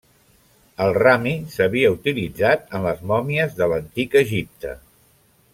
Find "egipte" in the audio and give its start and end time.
4.27-4.77